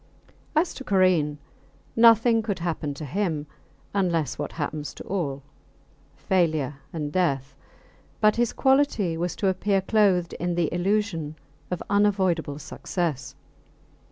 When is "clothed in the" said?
9.79-10.73